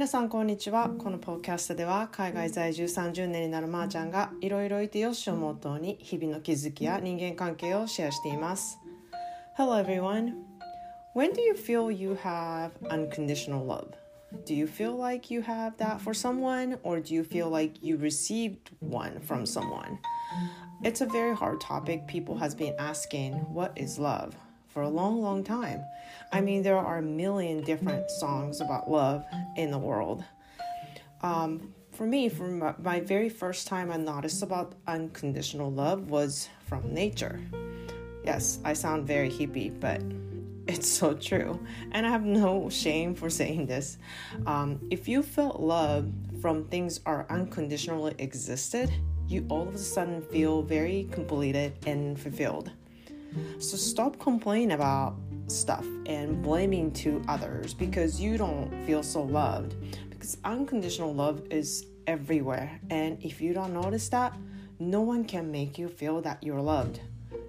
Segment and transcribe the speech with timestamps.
[0.00, 8.78] 皆さんこんにちはこのポッドキャストでは海外在住30年になるまーちゃんがいろいろいてよしをモットーに日々の気づきや人間関係をシェアしています
[9.58, 10.36] Hello everyone
[11.14, 13.92] When do you feel you have unconditional love?
[14.46, 17.98] Do you feel like you have that for someone or do you feel like you
[17.98, 19.98] received one from someone?
[20.82, 24.34] It's a very hard topic people has been asking what is love?
[24.72, 25.84] For a long, long time.
[26.32, 29.24] I mean, there are a million different songs about love
[29.56, 30.24] in the world.
[31.22, 36.94] Um, for me, from my, very first time I noticed about unconditional love was from
[36.94, 37.40] nature.
[38.24, 40.00] Yes, I sound very hippie, but
[40.66, 41.58] it's so true.
[41.92, 43.98] And I have no shame for saying this.
[44.46, 46.10] Um, if you felt love
[46.40, 48.90] from things are unconditionally existed,
[49.26, 52.70] you all of a sudden feel very completed and fulfilled.
[53.58, 55.16] So stop complaining about
[55.46, 59.74] stuff and blaming to others because you don't feel so loved.
[60.10, 62.80] Because unconditional love is everywhere.
[62.90, 64.36] And if you don't notice that,
[64.78, 67.00] no one can make you feel that you're loved.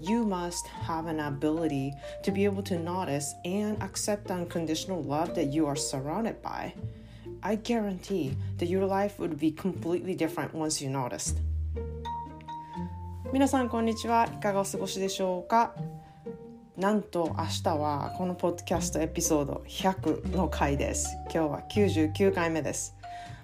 [0.00, 5.52] You must have an ability to be able to notice and accept unconditional love that
[5.52, 6.74] you are surrounded by.
[7.42, 11.38] I guarantee that your life would be completely different once you noticed.
[13.34, 14.28] 皆さんこんにちは。
[14.32, 15.74] いかがお過ごしでしょうか？
[16.76, 21.08] なんと明日はこのポッドキャストエピソード100の回です。
[21.24, 22.94] 今日は99回目です。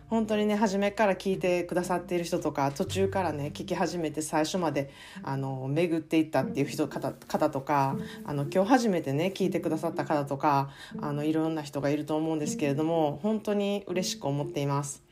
[0.08, 4.90] 本当にね初めから聞いてくださっている人とか途中からね聞き始めて最初まで
[5.24, 15.02] あの巡っていったっていう人方方とかあの今日初めてね聞いてくださった方とかあのいろんな人がいると思うんですけれども本当に嬉しく思っています。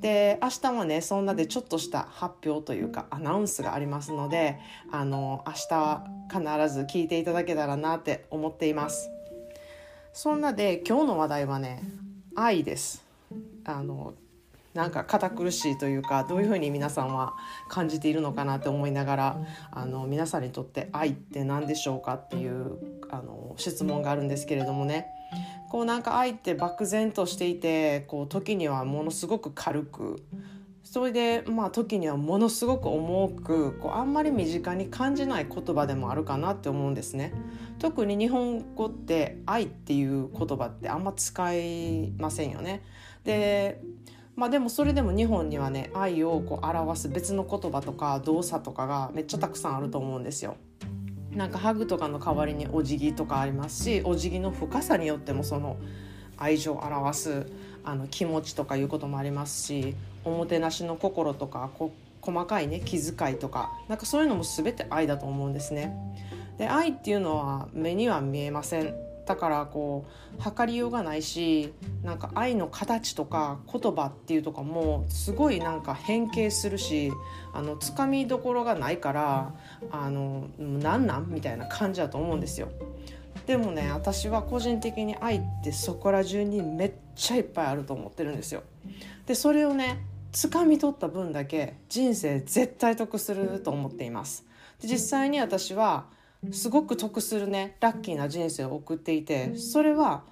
[0.00, 4.58] で明日もねそんなでちょっとした発表というかアナウンスがありますので
[4.90, 9.10] あの明日必ず聞いていただけたらなって思っています。
[10.12, 11.82] そんなで今日の話題はね
[12.34, 13.04] 愛です。
[13.64, 14.14] あの
[14.74, 17.34] なんか堅苦しいというかどういうふうに皆さんは
[17.68, 22.78] 感じているのかなって思いながらあの皆さんにとって愛って何でしょうかっていう
[23.10, 25.06] あの質問があるんですけれどもね。
[25.70, 30.22] こうなんか愛って漠然としていてこう時にはものすごく軽く
[30.82, 37.34] それでまあ時にはものすごく重くこうあんまり身近に感じない言葉でもあるかなって思うんですね。
[37.78, 42.82] 特に日本語って愛っていう言葉ってあんま使いませんよね。
[43.24, 43.82] で
[44.34, 50.56] まあでもそれでも日本にはね愛をこう表す別の言葉とか動作とかがめっちゃたくさんあると思うんですよ。
[51.32, 55.76] なんかハグとかの代わりにお辞儀とかありますしお辞儀の深さによってもその
[56.36, 57.46] 愛情を表す
[57.84, 59.94] あの気持ちとかいうこともありますし
[60.24, 61.70] おもてなしの心とか
[62.20, 65.94] 細かいね気遣いとかなんかそういうのも全て愛だと思うんですね。
[66.58, 70.06] で愛っていうのは目には見えませんだからこ
[70.38, 77.12] う測りようがないしなんか愛の形とか言葉っていうとかもすごいなんか変形するし
[77.52, 79.54] あのつかみどころがないから
[79.90, 82.70] あのなんなんみたいな感じだと思うんですよ。
[83.44, 88.62] でもね私は個人的に愛ってそこら中にめっちゃいっぱいあると思ってるんですよ。
[89.26, 94.46] でそれをね掴み取った分だけ人生絶対得すると思っています。
[94.80, 96.06] で実際に私は
[96.52, 100.24] すごく得するねラッキーな人生を送っていてそれは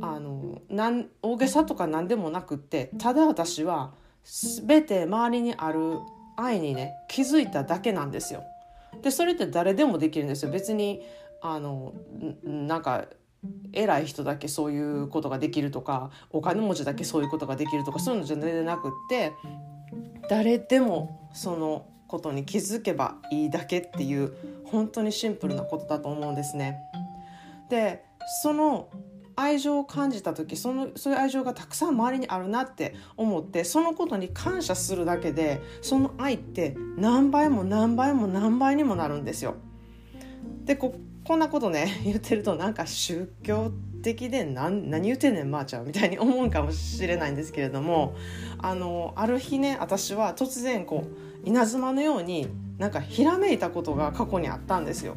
[0.00, 3.92] あのなん大げさとか何でもなくってただ私は
[4.24, 5.98] 全て周りにある
[6.36, 8.44] 愛にね気づいただけなんですよ。
[9.02, 10.50] でそれって誰でもできるんですよ。
[10.50, 11.02] 別に
[11.40, 11.94] あの
[12.42, 13.06] なんか
[13.72, 19.32] 偉い人だけそういうことができるとかお金持ちだけそういうことができるとかそういうのじゃ全然なくって
[20.28, 24.32] 誰でもそのことに気づけばいいだけっていう
[24.64, 26.80] 本当にシンプルなことだと思うんですね。
[27.70, 28.04] で
[28.42, 28.88] その
[29.36, 39.54] 愛情を感じた時そのそういう愛情がたくさん周りにあるなって思ってそのことに感謝するだけでその愛って何倍も何倍も何倍にもなるんですよ。
[40.64, 43.70] でここんなことね言ってるとなんか宗教
[44.02, 48.14] 的で何何言ってんねんまー、あ、ちゃんみたいに思うかもしれないんですけれども
[48.58, 51.04] あのある日ね私は突然こ
[51.44, 52.48] う稲妻のように
[52.78, 55.16] なんかひらめいたことが過去にあったんですよ。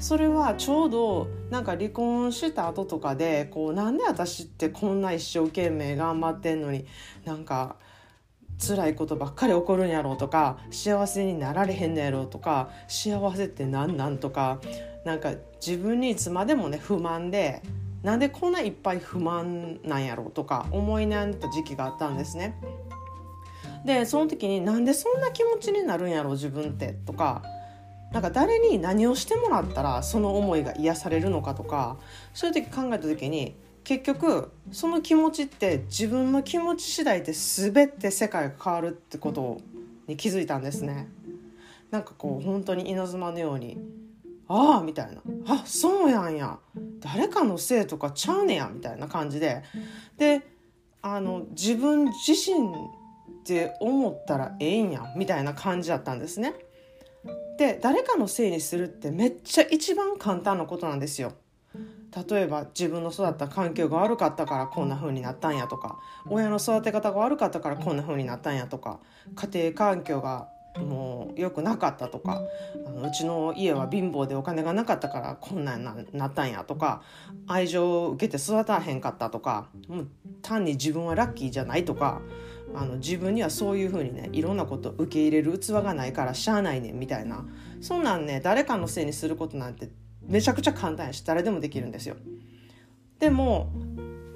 [0.00, 6.86] それはちょうどなんか離婚した後とかでこうなんで私ってこんな一生懸命頑張ってんのに
[7.24, 7.76] なんか
[8.64, 14.60] 辛いことばっかり起こるんやろうとか幸せになられへんのやろうとか幸せって何なんとか
[15.04, 15.32] なんか
[15.64, 17.62] 自分にいつまでもね不満で
[18.08, 22.58] なんでこんないっぱい不満なんやろうとか思い悩んでた時期があったんですね。
[23.84, 27.42] でその時になんでそんな気持ちになるんやろう自分ってとか
[28.10, 31.98] なんか誰に何をしてもらったらその思いが癒されるのかとか
[32.32, 39.60] そういう時考えた時に結局その気持ちって自分の気持ち次第で全て世界が変わるってこと
[40.06, 41.08] に気づいたんですね。
[41.90, 43.76] なんかこう本当に稲妻のように
[44.48, 46.58] ああみたいなあそうやんや
[47.00, 49.62] 誰かのせいとかちゃうねやみたいな感じで
[50.16, 50.42] で
[51.02, 56.54] あの自分自身って思ったらええんやみたいな感じだったんですね。
[57.58, 61.32] で誰かのせいにするってめっちゃ一番簡単なことなんですよ。
[62.30, 68.98] 例えば自分の育った環境が悪かったからこんな風になったんやとか親の育て方が悪かったからこんな風になったんやとか
[69.34, 70.48] 家庭環境が
[70.84, 72.42] もう良くなかったとか
[72.86, 77.02] あのうちの家は貧乏でお金がなかったからこんなんななったんやとか
[77.46, 80.08] 愛情を受けて育たへんかったとかもう
[80.42, 82.20] 単に自分はラッキーじゃないとか
[82.74, 87.44] あの自分にはそういうふうにねいろんなこと受け入れる器がないからしゃあないねんみたいな
[87.80, 89.88] そんなんね誰かのせいにすることなんて
[90.22, 92.16] めちゃくちゃ簡単やし誰でもできるんですよ。
[93.18, 93.72] でも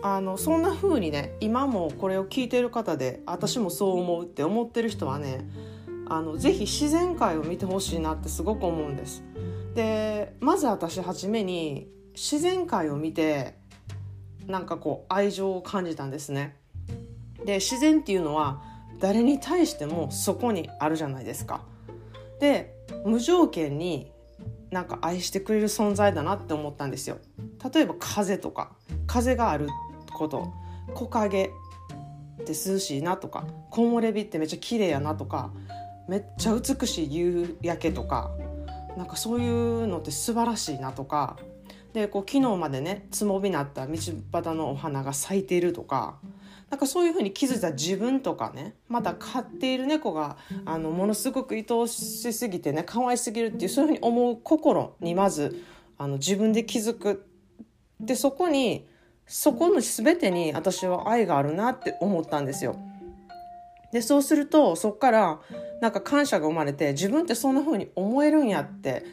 [0.03, 5.49] あのそんな風にね今もこれを聞いてる方で私もそう思うって思ってる人はね
[6.15, 9.23] あのぜひ自然界を見てほしいなってすごく思うんです。
[9.75, 13.55] でまず私初めに自然界を見て
[14.47, 16.57] なんかこう愛情を感じたんですね。
[17.47, 18.63] で自然っていうのは
[18.99, 21.63] 誰に対してもそこにあるじゃないですか。
[22.41, 22.75] で
[23.07, 24.13] 無条件に
[24.71, 27.17] なんか愛してくれる存在だなって思ったんですよ。
[27.73, 28.73] 例えば風とか
[29.07, 29.69] 風がある
[30.13, 30.53] こと
[30.95, 35.53] 木陰って涼しいなとか木漏れ日ってめっちゃ綺麗やなとか
[36.09, 38.31] めっちゃ美しい夕焼けとか
[38.97, 41.37] なんかそういうのって素晴らしいなとか
[41.93, 46.19] でこう昨日までねつもびなった道端のお花が咲いているとか
[46.71, 55.63] なんかそういうふうに気づいた自分とかねまた飼っている猫があのものすごく愛おしすぎてね可愛すぎるっていうそういうふうに思う心にまず
[55.99, 57.27] あの自分で気づく
[58.01, 58.89] でそこに
[59.27, 62.77] そこの全てに私は愛があるなって思ったんですよ。
[63.93, 65.41] でそうするとそこから
[65.81, 69.05] なんか感謝が生まれて自分ってそんな風に思えるんやって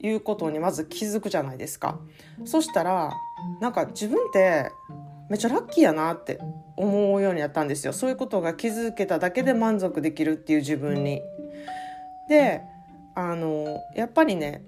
[0.00, 1.98] いうことにまず気づくじゃないですか。
[2.44, 3.12] そしたら
[3.60, 4.70] なんか自分って
[5.28, 6.40] めっちゃラッキーやなって
[6.76, 7.92] 思うようになったんですよ。
[7.92, 11.22] そういうことが気づけただけで満足できるっていう自分に。
[12.28, 12.62] で
[13.14, 14.64] あのやっぱりね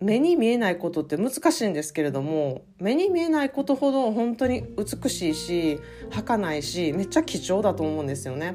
[0.00, 5.80] 目に見えないことって難しいんですけれども目に見えないことほど本当に美しいし
[6.10, 8.54] 儚いしめっちゃ貴重だと思うんですよね。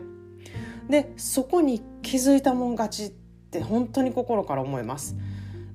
[0.89, 3.09] でそこに気づいたもん勝ちっ
[3.51, 5.15] て本当に心から思います。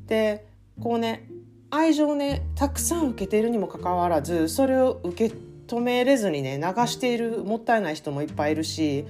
[0.06, 0.46] で
[0.80, 1.28] こうね
[1.70, 5.34] 愛情をねたくさん受けているにもかかわらずそれを受け
[5.66, 9.04] 止めれずにね流しているもったいない人もいっぱいいるし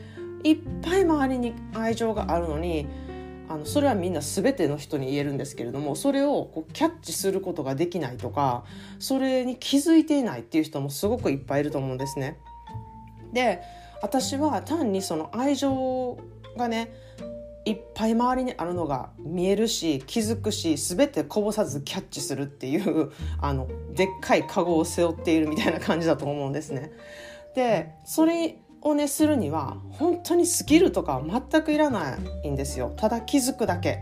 [0.45, 2.87] いっぱい周りに愛情があるのに
[3.49, 8.65] あのそれはみんな全ての人に言えるんですけれどもそれをこうキャッチすることができないとか
[8.99, 12.39] それに気づいていないっていう人もすごくいっぱいいると思うんですね。
[13.33, 13.63] で
[14.03, 16.19] 私は単にその愛情
[16.57, 16.93] がね
[17.65, 26.93] いっぱい周りにあるのが見えるし気づくし全てこぼさずキャッチするっていう あのでっかいカゴを背負っているみたいな感じだと思うんですね。
[27.55, 32.93] でそれをねするには本当にスキルとかは全くいらないんですよ。
[32.97, 34.01] ただ気づくだけ。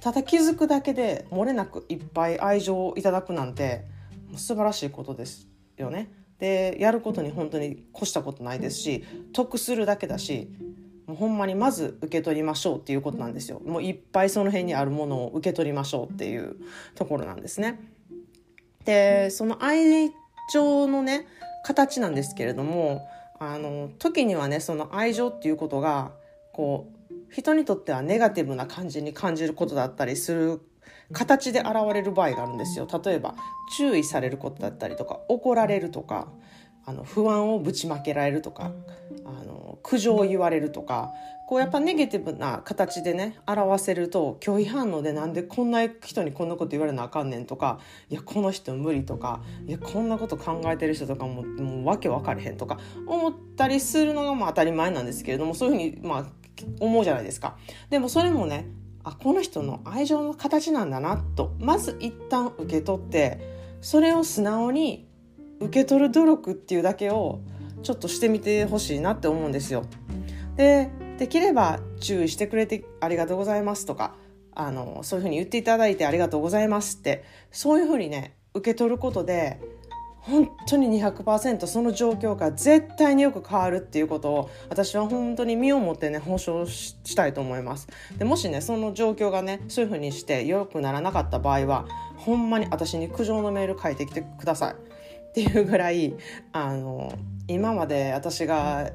[0.00, 3.84] ただ気づくだけで漏れなくいっぱい愛情をいただくなんて
[4.34, 5.46] 素晴らしいことです
[5.76, 6.10] よね。
[6.40, 10.48] でやることに本当に越したことないですし得するだけだし
[11.06, 13.60] もうほんまにまず受け取りましょうっていうことなんですよ。
[13.64, 16.56] もういっぱいその辺にあるものを受け取りましょうっていう
[16.94, 17.80] ところなんですね。
[18.84, 20.12] でその愛
[20.52, 21.26] 情のね
[21.64, 26.12] 形なんですけれどもあの時にはねその愛情っていうことが
[26.52, 30.60] こう人にとってはネガティブな感じに感じることだったりする
[31.12, 32.86] 形で現れる場合があるんですよ。
[33.04, 33.34] 例えば
[33.76, 36.28] 注意されることだったりとか怒られるとか
[36.86, 38.72] あの不安をぶちまけられるとか
[39.24, 41.12] あの苦情を言われるとか
[41.46, 56.26] こうやっぱネガティブな形でね表せると拒否反応でなんでこんな人にこんなこと言われなあかんねんとかいやこの人無理とかいやこんなこと考えてる人とかももうわけ分かれへんとか思ったりするのがまあ当たり前なんですけれどもそういうふうにまあ
[56.78, 57.56] 思うじゃないですか。
[57.88, 58.68] でもそれもね
[59.10, 63.40] あこの人の愛情の形なんだなとまず一旦受け取って
[63.80, 65.08] それを素直に
[65.60, 67.40] 受け取る努力っていうだけを
[67.82, 69.84] ちょっとしてみてほしいなって思うんですよ。
[70.56, 74.14] でできれば注意してくれてありがとうございますとか
[74.52, 79.60] あのそういうふうに言っていただいてありがとうございますってそういうふうにね受け取ることで
[80.22, 87.88] 本当に200%その状況が絶対によく変わるっていうことを私は本当に身をもってね保証したいと思います。
[88.18, 91.86] でもしねその状況がねそういうふうにして良くならなかった場合は
[92.16, 94.74] ほんまに私に苦情のメール書いてきてください。
[94.74, 96.14] っていうぐらい
[96.52, 97.12] あの
[97.46, 98.90] 今まで私が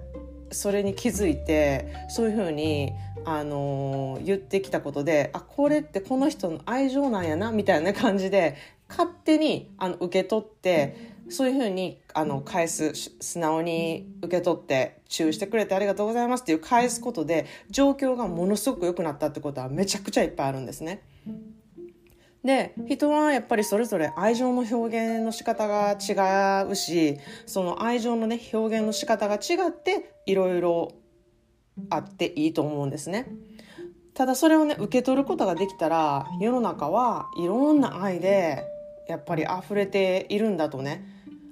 [0.52, 2.92] それに気づいてそういうふうに
[3.26, 8.56] あの言ってきたことであこれってこの人の愛情なんやなみたいな感じで
[8.88, 21.02] 勝手にあの受け取ってそういうふうにあの返す素直に受け取って注意してくれてありがとうございますっていう返すことで状況がものすごく良くなったってことはめちゃくちゃいっぱいあるんですね。
[22.44, 27.18] で人はやっぱりそれぞれ愛情の表現の仕方が違うし
[27.48, 30.92] その愛情のね表現の仕方が違っていろいろ
[31.90, 33.28] あっていいと思うんですね。
[34.14, 38.64] ただそれをね受け取ることができたら世の中はいろんな愛で
[39.08, 41.06] やっぱり溢れているんだとね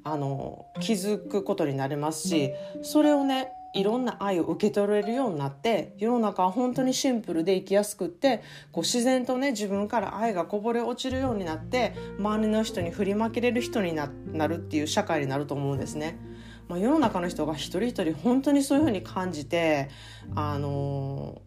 [0.06, 2.52] あの気づくことになりますし
[2.82, 14.08] それをねいろんな愛を受け取れるようになって世の中は本当にシンプルで生きやすくってこう自然とね自分から愛がこぼれ落ちるようになって周りの人に振りまけれる人にな
[14.48, 16.20] るっていう社会になると思うんですね。
[16.68, 19.90] まあ、世の中の人が一人一人本当にそういうふうに感じて
[20.36, 21.42] あの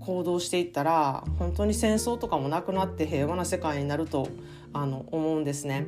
[0.00, 4.28] 行動していったら本当に戦争とかもなくなって平和な世界になると
[4.72, 5.86] あの思うんですね。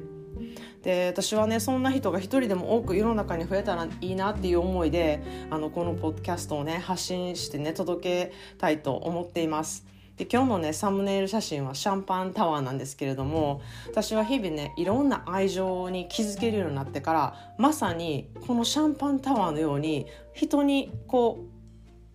[0.82, 9.86] で私はねそんな人が一人でも多く世の中に増えたらいいなっていう思いであのこのポッドキャストをね発信してね届けたいと思っています。
[10.16, 21.54] で今日のねサムネイル写真はシャンパンタワーなんですけれども私は日々ねいろんな愛情に気づけるようになってからまさにこのシャンパンタワーのように人にこう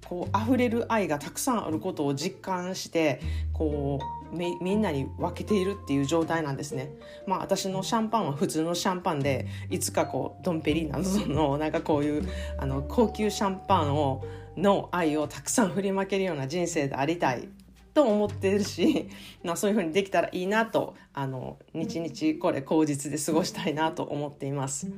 [0.07, 3.21] こう溢れる愛がたくさんあることを実感して
[3.53, 3.99] こ
[4.33, 6.91] うみみんなに分けているっていう状態なんですね。
[7.27, 12.27] まあ私のシャンパンは普通のシャンパンでいつかこうドンペリーなどのなんかこういう
[12.57, 14.23] あの高級シャンパンを
[14.57, 17.49] の愛をたくさん振りまけるような人生でありたい
[17.99, 19.09] と思ってるし、
[19.43, 24.89] まあ、そういうふうにできたらいいなとあの日々これ口実で過ごしたいなと思っています。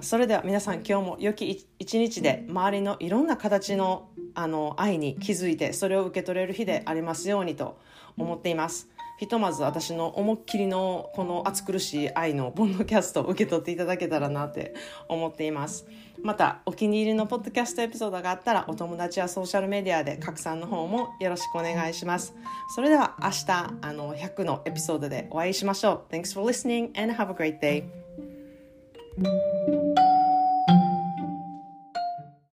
[0.00, 7.78] それでは皆さん今日も良き一日で周りのいろんな形のあの愛に気づいてそれを受け取れる日でありますようにと
[8.16, 8.90] 思っています。
[9.18, 14.74] ひとまず私の思いっきりのこの暑苦しい愛のボンドキャストを受け取っていただけたらなって
[15.08, 15.86] 思っています。
[16.22, 22.34] またお気に入りのポッドキャストエピソードがあったらお友達やソーシャルメディアで拡散の方もよろしくお願いします。
[22.74, 23.50] それでは明日
[23.82, 26.12] あの100のエピソードでお会いしましょう。
[26.12, 27.84] Thanks for listening and have a great day.